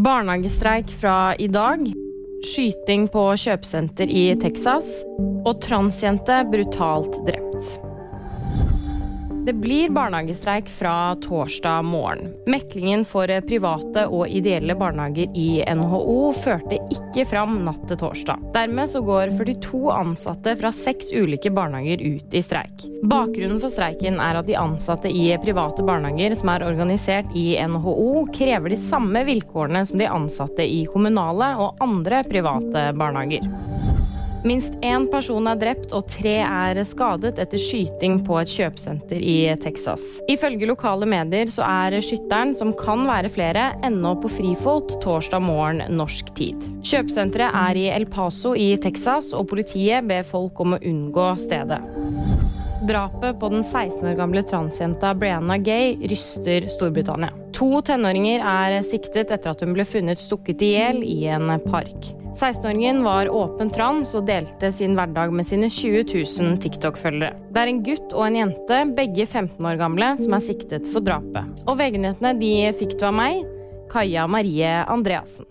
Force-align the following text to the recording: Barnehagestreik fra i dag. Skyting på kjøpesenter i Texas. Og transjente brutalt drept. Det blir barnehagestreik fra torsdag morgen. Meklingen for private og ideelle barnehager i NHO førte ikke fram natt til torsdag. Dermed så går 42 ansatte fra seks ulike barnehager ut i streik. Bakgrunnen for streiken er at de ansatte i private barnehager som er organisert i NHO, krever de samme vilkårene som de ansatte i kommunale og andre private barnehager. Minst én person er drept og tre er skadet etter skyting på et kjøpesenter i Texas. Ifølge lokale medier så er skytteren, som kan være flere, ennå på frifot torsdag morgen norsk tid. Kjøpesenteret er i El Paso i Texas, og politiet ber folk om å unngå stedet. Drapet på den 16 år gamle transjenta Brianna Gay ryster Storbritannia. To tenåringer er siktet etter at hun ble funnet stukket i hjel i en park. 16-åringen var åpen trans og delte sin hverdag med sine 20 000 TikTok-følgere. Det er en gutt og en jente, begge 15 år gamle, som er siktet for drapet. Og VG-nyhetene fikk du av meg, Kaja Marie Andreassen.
Barnehagestreik 0.00 0.88
fra 1.00 1.34
i 1.36 1.46
dag. 1.52 1.82
Skyting 2.48 3.04
på 3.12 3.26
kjøpesenter 3.36 4.08
i 4.08 4.30
Texas. 4.40 4.88
Og 5.44 5.60
transjente 5.60 6.40
brutalt 6.48 7.20
drept. 7.26 7.89
Det 9.44 9.52
blir 9.52 9.88
barnehagestreik 9.88 10.68
fra 10.68 11.16
torsdag 11.16 11.82
morgen. 11.82 12.34
Meklingen 12.46 13.04
for 13.08 13.30
private 13.48 14.02
og 14.12 14.28
ideelle 14.28 14.74
barnehager 14.76 15.32
i 15.36 15.62
NHO 15.64 16.32
førte 16.36 16.76
ikke 16.92 17.24
fram 17.30 17.56
natt 17.64 17.86
til 17.88 17.96
torsdag. 18.02 18.42
Dermed 18.52 18.92
så 18.92 19.00
går 19.04 19.32
42 19.38 19.80
ansatte 19.94 20.54
fra 20.60 20.72
seks 20.76 21.08
ulike 21.16 21.52
barnehager 21.56 22.04
ut 22.04 22.36
i 22.36 22.44
streik. 22.44 22.84
Bakgrunnen 23.00 23.62
for 23.62 23.72
streiken 23.72 24.20
er 24.20 24.42
at 24.42 24.48
de 24.50 24.60
ansatte 24.60 25.08
i 25.08 25.30
private 25.40 25.88
barnehager 25.88 26.36
som 26.36 26.52
er 26.52 26.68
organisert 26.68 27.32
i 27.32 27.54
NHO, 27.64 28.26
krever 28.36 28.76
de 28.76 28.80
samme 28.80 29.24
vilkårene 29.24 29.86
som 29.88 30.04
de 30.04 30.12
ansatte 30.20 30.68
i 30.68 30.84
kommunale 30.92 31.54
og 31.56 31.80
andre 31.80 32.20
private 32.28 32.90
barnehager. 32.92 33.69
Minst 34.40 34.72
én 34.80 35.04
person 35.12 35.44
er 35.50 35.58
drept 35.60 35.90
og 35.92 36.06
tre 36.08 36.38
er 36.40 36.78
skadet 36.88 37.36
etter 37.42 37.60
skyting 37.60 38.22
på 38.24 38.38
et 38.40 38.48
kjøpesenter 38.48 39.20
i 39.20 39.36
Texas. 39.60 40.04
Ifølge 40.32 40.68
lokale 40.70 41.04
medier 41.08 41.50
så 41.52 41.66
er 41.66 41.98
skytteren, 42.00 42.54
som 42.56 42.72
kan 42.72 43.04
være 43.04 43.28
flere, 43.32 43.66
ennå 43.84 44.14
på 44.22 44.30
frifot 44.32 44.94
torsdag 45.04 45.44
morgen 45.44 45.84
norsk 45.92 46.32
tid. 46.38 46.56
Kjøpesenteret 46.80 47.52
er 47.52 47.80
i 47.82 47.90
El 47.92 48.06
Paso 48.08 48.54
i 48.56 48.72
Texas, 48.80 49.34
og 49.36 49.50
politiet 49.52 50.08
ber 50.08 50.24
folk 50.24 50.62
om 50.64 50.78
å 50.78 50.80
unngå 50.88 51.26
stedet. 51.42 51.82
Drapet 52.88 53.36
på 53.42 53.50
den 53.52 53.60
16 53.60 54.08
år 54.08 54.16
gamle 54.16 54.40
transjenta 54.48 55.12
Brianna 55.12 55.58
Gay 55.60 55.98
ryster 56.08 56.64
Storbritannia. 56.72 57.34
To 57.60 57.82
tenåringer 57.84 58.40
er 58.40 58.78
siktet 58.88 59.28
etter 59.36 59.52
at 59.52 59.60
hun 59.60 59.76
ble 59.76 59.84
funnet 59.84 60.22
stukket 60.22 60.64
i 60.64 60.72
hjel 60.78 61.04
i 61.04 61.18
en 61.28 61.52
park. 61.68 62.14
16-åringen 62.30 63.02
var 63.02 63.28
åpen 63.34 63.70
trans 63.72 64.14
og 64.14 64.28
delte 64.28 64.70
sin 64.72 64.94
hverdag 64.98 65.32
med 65.34 65.48
sine 65.48 65.66
20 65.70 66.04
000 66.14 66.58
TikTok-følgere. 66.62 67.34
Det 67.50 67.62
er 67.62 67.70
en 67.72 67.82
gutt 67.86 68.14
og 68.14 68.26
en 68.28 68.38
jente, 68.38 68.80
begge 68.96 69.26
15 69.26 69.66
år 69.66 69.80
gamle, 69.80 70.12
som 70.22 70.36
er 70.38 70.44
siktet 70.44 70.86
for 70.92 71.04
drapet. 71.04 71.50
Og 71.66 71.80
VG-nyhetene 71.80 72.74
fikk 72.78 72.98
du 73.00 73.08
av 73.10 73.16
meg, 73.18 73.42
Kaja 73.90 74.28
Marie 74.30 74.76
Andreassen. 74.86 75.48